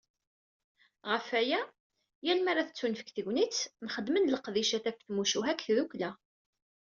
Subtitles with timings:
[1.11, 1.61] Ɣef waya,
[2.25, 6.11] yal mi ara tettunefk tegnit, nxeddem-d leqdicat ɣef tmucuha deg tdukkla”.